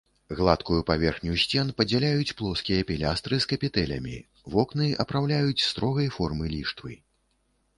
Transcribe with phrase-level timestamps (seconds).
[0.37, 4.17] Гладкую паверхню сцен падзяляюць плоскія пілястры з капітэлямі,
[4.55, 6.93] вокны апраўляюць строгай формы ліштвы.